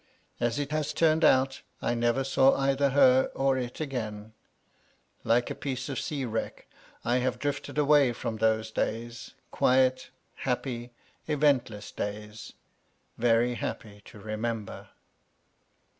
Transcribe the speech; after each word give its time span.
As 0.39 0.57
it 0.57 0.71
has 0.71 0.93
turned 0.93 1.23
out, 1.23 1.61
I 1.79 1.93
never 1.93 2.23
saw 2.23 2.55
either 2.57 2.89
her 2.89 3.29
or 3.35 3.55
it 3.59 3.75
agaia 3.79 4.31
Like 5.23 5.51
a 5.51 5.53
piece 5.53 5.89
of 5.89 5.99
sea 5.99 6.25
wreck, 6.25 6.65
I 7.05 7.17
have 7.17 7.37
drifted 7.37 7.77
away 7.77 8.11
from 8.13 8.37
those 8.37 8.71
days: 8.71 9.35
quiet, 9.51 10.09
happy, 10.37 10.89
eventless 11.27 11.91
days, 11.91 12.53
very 13.19 13.53
happy 13.53 14.01
to 14.05 14.17
remember 14.19 14.89